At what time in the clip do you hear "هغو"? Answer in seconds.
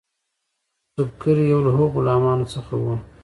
1.77-1.91